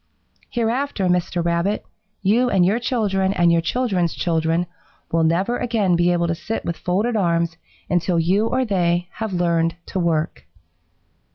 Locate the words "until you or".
7.87-8.65